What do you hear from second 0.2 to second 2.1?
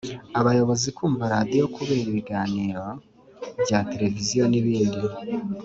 abayobozi kumva radiyo kureba